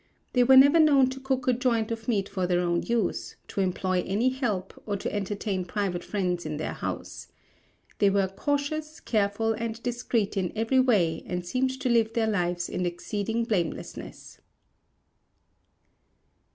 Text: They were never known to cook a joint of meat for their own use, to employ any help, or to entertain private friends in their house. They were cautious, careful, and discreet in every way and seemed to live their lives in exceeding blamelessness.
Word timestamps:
They 0.33 0.43
were 0.43 0.57
never 0.57 0.79
known 0.79 1.11
to 1.11 1.19
cook 1.19 1.47
a 1.47 1.53
joint 1.53 1.91
of 1.91 2.07
meat 2.07 2.27
for 2.27 2.47
their 2.47 2.59
own 2.59 2.81
use, 2.81 3.35
to 3.49 3.61
employ 3.61 4.01
any 4.03 4.29
help, 4.29 4.73
or 4.87 4.97
to 4.97 5.13
entertain 5.15 5.63
private 5.63 6.03
friends 6.03 6.43
in 6.43 6.57
their 6.57 6.73
house. 6.73 7.27
They 7.99 8.09
were 8.09 8.27
cautious, 8.27 8.99
careful, 8.99 9.53
and 9.53 9.79
discreet 9.83 10.35
in 10.37 10.53
every 10.55 10.79
way 10.79 11.21
and 11.27 11.45
seemed 11.45 11.79
to 11.81 11.87
live 11.89 12.13
their 12.13 12.25
lives 12.25 12.67
in 12.67 12.83
exceeding 12.87 13.43
blamelessness. 13.43 14.39